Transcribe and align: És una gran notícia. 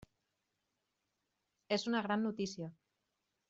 És 1.79 1.87
una 1.93 2.05
gran 2.09 2.29
notícia. 2.31 2.75